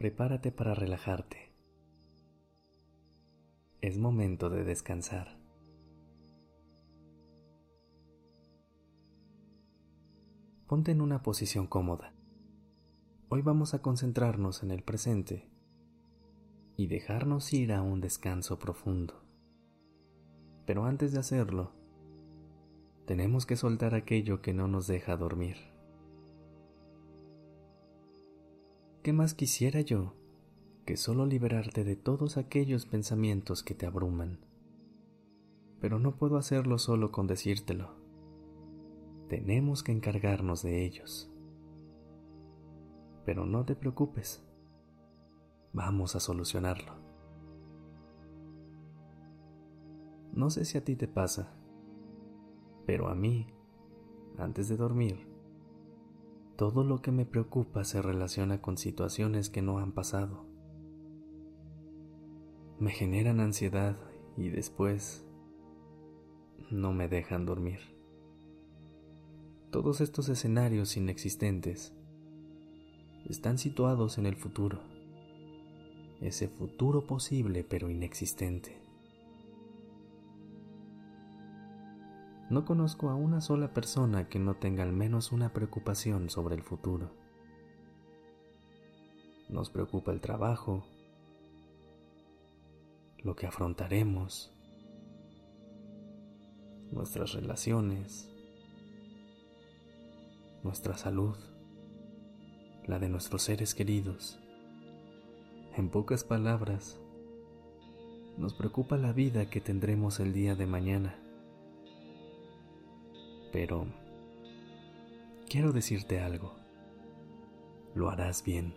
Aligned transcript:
Prepárate 0.00 0.50
para 0.50 0.72
relajarte. 0.72 1.52
Es 3.82 3.98
momento 3.98 4.48
de 4.48 4.64
descansar. 4.64 5.38
Ponte 10.66 10.92
en 10.92 11.02
una 11.02 11.22
posición 11.22 11.66
cómoda. 11.66 12.14
Hoy 13.28 13.42
vamos 13.42 13.74
a 13.74 13.82
concentrarnos 13.82 14.62
en 14.62 14.70
el 14.70 14.82
presente 14.82 15.50
y 16.78 16.86
dejarnos 16.86 17.52
ir 17.52 17.74
a 17.74 17.82
un 17.82 18.00
descanso 18.00 18.58
profundo. 18.58 19.22
Pero 20.64 20.86
antes 20.86 21.12
de 21.12 21.18
hacerlo, 21.18 21.74
tenemos 23.04 23.44
que 23.44 23.56
soltar 23.56 23.94
aquello 23.94 24.40
que 24.40 24.54
no 24.54 24.66
nos 24.66 24.86
deja 24.86 25.18
dormir. 25.18 25.58
¿Qué 29.02 29.14
más 29.14 29.32
quisiera 29.32 29.80
yo 29.80 30.12
que 30.84 30.98
solo 30.98 31.24
liberarte 31.24 31.84
de 31.84 31.96
todos 31.96 32.36
aquellos 32.36 32.84
pensamientos 32.84 33.62
que 33.62 33.74
te 33.74 33.86
abruman? 33.86 34.44
Pero 35.80 35.98
no 35.98 36.16
puedo 36.16 36.36
hacerlo 36.36 36.76
solo 36.76 37.10
con 37.10 37.26
decírtelo. 37.26 37.94
Tenemos 39.30 39.82
que 39.82 39.92
encargarnos 39.92 40.62
de 40.62 40.84
ellos. 40.84 41.32
Pero 43.24 43.46
no 43.46 43.64
te 43.64 43.74
preocupes. 43.74 44.44
Vamos 45.72 46.14
a 46.14 46.20
solucionarlo. 46.20 46.92
No 50.34 50.50
sé 50.50 50.66
si 50.66 50.76
a 50.76 50.84
ti 50.84 50.94
te 50.94 51.08
pasa, 51.08 51.54
pero 52.84 53.08
a 53.08 53.14
mí, 53.14 53.46
antes 54.36 54.68
de 54.68 54.76
dormir, 54.76 55.29
todo 56.60 56.84
lo 56.84 57.00
que 57.00 57.10
me 57.10 57.24
preocupa 57.24 57.84
se 57.84 58.02
relaciona 58.02 58.60
con 58.60 58.76
situaciones 58.76 59.48
que 59.48 59.62
no 59.62 59.78
han 59.78 59.92
pasado. 59.92 60.44
Me 62.78 62.90
generan 62.90 63.40
ansiedad 63.40 63.96
y 64.36 64.50
después 64.50 65.26
no 66.70 66.92
me 66.92 67.08
dejan 67.08 67.46
dormir. 67.46 67.78
Todos 69.70 70.02
estos 70.02 70.28
escenarios 70.28 70.98
inexistentes 70.98 71.94
están 73.24 73.56
situados 73.56 74.18
en 74.18 74.26
el 74.26 74.36
futuro, 74.36 74.82
ese 76.20 76.46
futuro 76.46 77.06
posible 77.06 77.64
pero 77.64 77.88
inexistente. 77.88 78.79
No 82.50 82.64
conozco 82.64 83.10
a 83.10 83.14
una 83.14 83.40
sola 83.40 83.72
persona 83.72 84.28
que 84.28 84.40
no 84.40 84.56
tenga 84.56 84.82
al 84.82 84.92
menos 84.92 85.30
una 85.30 85.52
preocupación 85.52 86.30
sobre 86.30 86.56
el 86.56 86.64
futuro. 86.64 87.12
Nos 89.48 89.70
preocupa 89.70 90.10
el 90.10 90.20
trabajo, 90.20 90.84
lo 93.18 93.36
que 93.36 93.46
afrontaremos, 93.46 94.52
nuestras 96.90 97.34
relaciones, 97.34 98.28
nuestra 100.64 100.96
salud, 100.96 101.36
la 102.84 102.98
de 102.98 103.08
nuestros 103.08 103.42
seres 103.42 103.76
queridos. 103.76 104.40
En 105.76 105.88
pocas 105.88 106.24
palabras, 106.24 106.98
nos 108.38 108.54
preocupa 108.54 108.96
la 108.96 109.12
vida 109.12 109.48
que 109.48 109.60
tendremos 109.60 110.18
el 110.18 110.32
día 110.32 110.56
de 110.56 110.66
mañana 110.66 111.29
pero 113.52 113.86
quiero 115.48 115.72
decirte 115.72 116.20
algo. 116.20 116.54
Lo 117.94 118.08
harás 118.10 118.44
bien. 118.44 118.74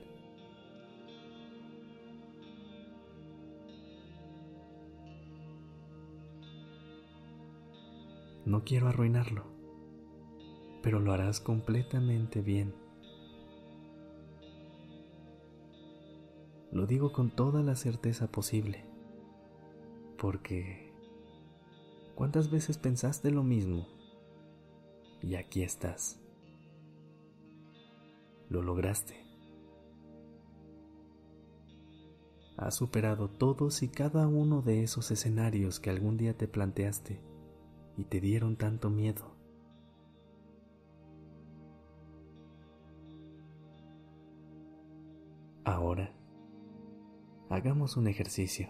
No 8.45 8.65
quiero 8.65 8.89
arruinarlo, 8.89 9.45
pero 10.81 10.99
lo 10.99 11.13
harás 11.13 11.39
completamente 11.39 12.41
bien. 12.41 12.73
Lo 16.71 16.87
digo 16.87 17.13
con 17.13 17.29
toda 17.29 17.61
la 17.61 17.75
certeza 17.75 18.31
posible, 18.31 18.83
porque 20.17 20.91
¿cuántas 22.15 22.49
veces 22.49 22.77
pensaste 22.77 23.31
lo 23.31 23.43
mismo 23.43 23.92
y 25.23 25.35
aquí 25.35 25.63
estás. 25.63 26.19
Lo 28.49 28.61
lograste. 28.61 29.25
Has 32.57 32.75
superado 32.75 33.29
todos 33.29 33.81
y 33.81 33.89
cada 33.89 34.27
uno 34.27 34.61
de 34.61 34.83
esos 34.83 35.09
escenarios 35.09 35.79
que 35.79 35.89
algún 35.89 36.17
día 36.17 36.37
te 36.37 36.47
planteaste 36.47 37.19
y 37.97 38.03
te 38.03 38.19
dieron 38.19 38.57
tanto 38.57 38.89
miedo. 38.89 39.33
Ahora, 45.63 46.13
hagamos 47.49 47.97
un 47.97 48.07
ejercicio. 48.07 48.69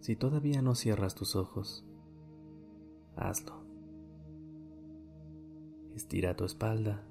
Si 0.00 0.14
todavía 0.14 0.62
no 0.62 0.74
cierras 0.74 1.14
tus 1.14 1.34
ojos, 1.34 1.84
hazlo. 3.16 3.57
Estira 5.98 6.36
tu 6.36 6.44
espalda. 6.44 7.02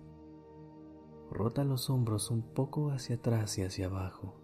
Rota 1.29 1.65
los 1.65 1.89
hombros 1.89 2.31
un 2.31 2.41
poco 2.41 2.91
hacia 2.91 3.17
atrás 3.17 3.57
y 3.57 3.63
hacia 3.63 3.87
abajo. 3.87 4.39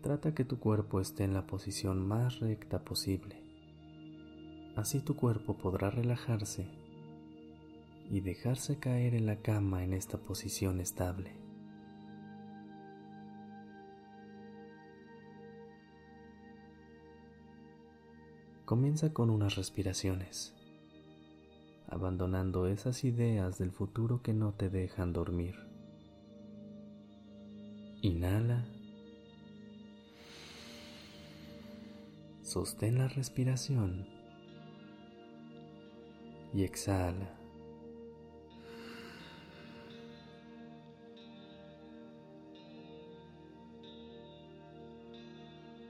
Trata 0.00 0.34
que 0.34 0.46
tu 0.46 0.58
cuerpo 0.58 1.02
esté 1.02 1.24
en 1.24 1.34
la 1.34 1.46
posición 1.46 2.08
más 2.08 2.40
recta 2.40 2.86
posible. 2.86 3.44
Así 4.76 5.00
tu 5.00 5.14
cuerpo 5.14 5.58
podrá 5.58 5.90
relajarse 5.90 6.66
y 8.08 8.20
dejarse 8.20 8.78
caer 8.78 9.12
en 9.12 9.26
la 9.26 9.42
cama 9.42 9.84
en 9.84 9.92
esta 9.92 10.16
posición 10.16 10.80
estable. 10.80 11.36
Comienza 18.64 19.12
con 19.12 19.28
unas 19.28 19.56
respiraciones 19.56 20.56
abandonando 21.88 22.66
esas 22.66 23.04
ideas 23.04 23.58
del 23.58 23.70
futuro 23.70 24.22
que 24.22 24.32
no 24.32 24.52
te 24.52 24.70
dejan 24.70 25.12
dormir. 25.12 25.56
Inhala. 28.02 28.66
Sostén 32.42 32.98
la 32.98 33.08
respiración 33.08 34.06
y 36.54 36.62
exhala. 36.64 37.36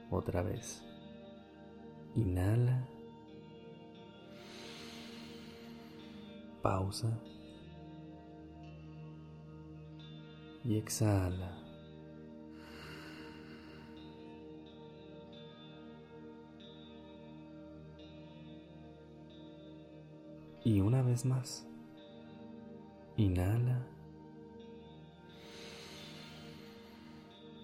Otra 0.09 0.41
vez. 0.41 0.83
Inhala. 2.15 2.96
Pausa 6.67 7.17
y 10.65 10.75
exhala. 10.75 11.57
Y 20.65 20.81
una 20.81 21.01
vez 21.03 21.23
más, 21.23 21.65
inhala, 23.15 23.87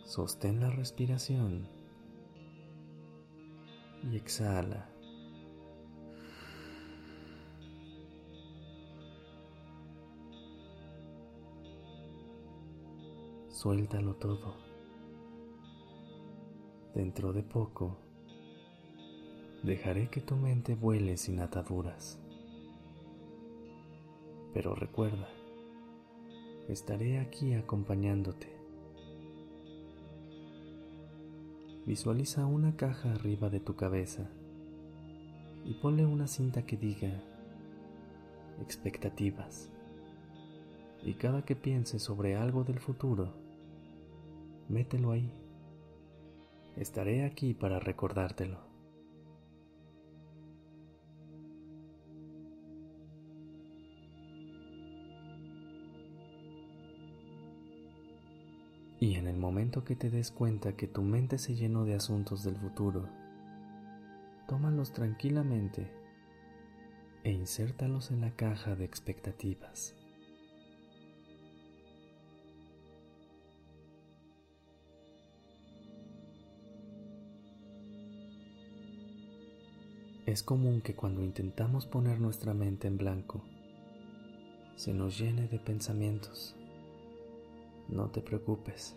sostén 0.05 0.61
la 0.61 0.69
respiración 0.69 1.67
y 4.01 4.15
exhala. 4.15 4.93
Suéltalo 13.63 14.15
todo. 14.15 14.56
Dentro 16.94 17.31
de 17.31 17.44
poco, 17.44 17.95
dejaré 19.63 20.10
que 20.10 20.19
tu 20.19 20.36
mente 20.36 20.75
vuele 20.75 21.15
sin 21.15 21.39
ataduras. 21.39 22.19
Pero 24.54 24.75
recuerda, 24.75 25.30
estaré 26.68 27.19
aquí 27.19 27.54
acompañándote. 27.54 28.54
Visualiza 31.86 32.45
una 32.45 32.75
caja 32.75 33.13
arriba 33.13 33.50
de 33.50 33.62
tu 33.62 33.77
cabeza 33.77 34.30
y 35.63 35.75
ponle 35.75 36.06
una 36.06 36.27
cinta 36.27 36.65
que 36.65 36.75
diga 36.75 37.24
expectativas. 38.62 39.69
Y 41.01 41.13
cada 41.13 41.45
que 41.45 41.56
pienses 41.56 42.04
sobre 42.04 42.36
algo 42.36 42.65
del 42.65 42.81
futuro, 42.81 43.42
mételo 44.74 45.12
ahí. 45.12 45.31
Estaré 46.75 47.24
aquí 47.24 47.54
para 47.54 47.80
recordártelo. 47.80 48.58
Y 59.00 59.16
en 59.16 59.28
el 59.28 59.38
momento 59.38 59.84
que 59.84 59.96
te 59.96 60.10
des 60.10 60.31
cuenta 60.31 60.75
que 60.75 60.88
tu 60.88 61.04
mente 61.04 61.38
se 61.38 61.56
llenó 61.56 61.86
de 61.86 61.94
asuntos 61.94 62.44
del 62.44 62.58
futuro, 62.58 63.10
tómalos 64.48 64.94
tranquilamente 64.94 65.92
e 67.24 67.31
insértalos 67.31 68.12
en 68.12 68.22
la 68.22 68.31
caja 68.31 68.75
de 68.75 68.86
expectativas. 68.86 70.02
Es 80.33 80.41
común 80.41 80.81
que 80.81 80.95
cuando 80.95 81.21
intentamos 81.21 81.85
poner 81.85 82.19
nuestra 82.19 82.56
mente 82.56 82.88
en 82.88 82.97
blanco, 82.97 83.44
se 84.75 84.91
nos 84.91 85.19
llene 85.19 85.47
de 85.47 85.59
pensamientos. 85.59 86.56
No 87.88 88.09
te 88.09 88.19
preocupes, 88.19 88.95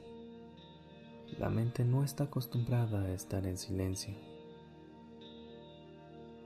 la 1.38 1.50
mente 1.50 1.84
no 1.84 2.04
está 2.04 2.24
acostumbrada 2.24 3.02
a 3.02 3.12
estar 3.12 3.46
en 3.46 3.58
silencio. 3.58 4.14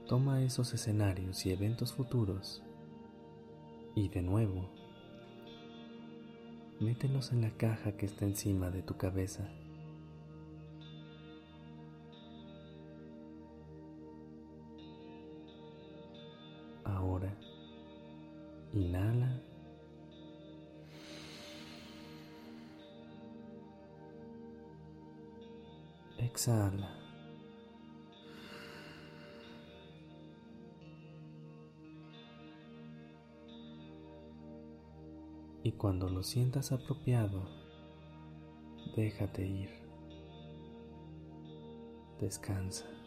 Toma 0.09 0.43
esos 0.43 0.73
escenarios 0.73 1.45
y 1.45 1.53
eventos 1.53 1.93
futuros 1.93 2.61
y 3.95 4.09
de 4.09 4.21
nuevo, 4.21 4.69
mételos 6.81 7.31
en 7.31 7.39
la 7.39 7.51
caja 7.51 7.93
que 7.93 8.07
está 8.07 8.25
encima 8.25 8.69
de 8.71 8.81
tu 8.83 8.97
cabeza. 8.97 9.49
Inhala. 18.73 19.41
Exhala. 26.17 26.97
Y 35.63 35.73
cuando 35.73 36.09
lo 36.09 36.23
sientas 36.23 36.71
apropiado, 36.71 37.47
déjate 38.95 39.45
ir. 39.45 39.69
Descansa. 42.19 43.00